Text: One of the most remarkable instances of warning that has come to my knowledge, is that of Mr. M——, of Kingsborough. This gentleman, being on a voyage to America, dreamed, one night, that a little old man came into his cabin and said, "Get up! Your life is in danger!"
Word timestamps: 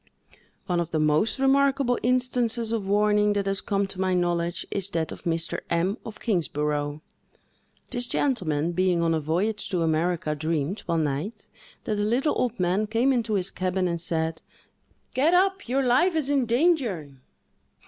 One 0.65 0.79
of 0.79 0.89
the 0.89 0.97
most 0.99 1.37
remarkable 1.37 1.99
instances 2.01 2.71
of 2.71 2.87
warning 2.87 3.33
that 3.33 3.45
has 3.45 3.61
come 3.61 3.85
to 3.85 4.01
my 4.01 4.15
knowledge, 4.15 4.65
is 4.71 4.89
that 4.89 5.11
of 5.11 5.25
Mr. 5.25 5.59
M——, 5.69 5.95
of 6.03 6.19
Kingsborough. 6.19 7.03
This 7.91 8.07
gentleman, 8.07 8.71
being 8.71 9.03
on 9.03 9.13
a 9.13 9.19
voyage 9.19 9.69
to 9.69 9.83
America, 9.83 10.33
dreamed, 10.33 10.79
one 10.87 11.03
night, 11.03 11.47
that 11.83 11.99
a 11.99 12.03
little 12.03 12.33
old 12.35 12.59
man 12.59 12.87
came 12.87 13.13
into 13.13 13.35
his 13.35 13.51
cabin 13.51 13.87
and 13.87 14.01
said, 14.01 14.41
"Get 15.13 15.35
up! 15.35 15.69
Your 15.69 15.83
life 15.85 16.15
is 16.15 16.31
in 16.31 16.47
danger!" 16.47 17.21